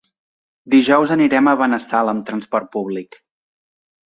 Dijous 0.73 1.13
anirem 1.15 1.49
a 1.51 1.53
Benassal 1.59 2.09
amb 2.15 2.27
transport 2.31 2.73
públic. 2.79 3.21